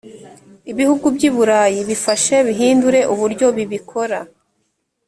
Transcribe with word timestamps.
ibihugu 0.71 1.05
by 1.15 1.23
i 1.29 1.31
burayi 1.35 1.79
bifashe 1.89 2.35
bihindure 2.47 2.99
uburyo 3.13 3.47
bibikora. 3.55 4.19